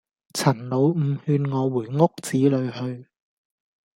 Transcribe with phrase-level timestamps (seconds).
[0.33, 3.05] 陳老五勸我回屋子裏去。